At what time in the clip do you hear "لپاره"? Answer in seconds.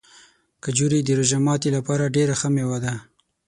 1.77-2.13